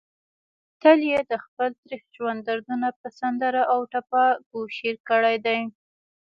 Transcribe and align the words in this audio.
تل 0.81 0.99
يې 1.11 1.19
دخپل 1.33 1.69
تريخ 1.81 2.01
ژوند 2.15 2.39
دردونه 2.47 2.87
په 2.99 3.07
سندره 3.19 3.61
او 3.73 3.79
ټپه 3.91 4.23
کوشېر 4.49 4.95
کړي 5.09 5.35
دي 5.45 5.59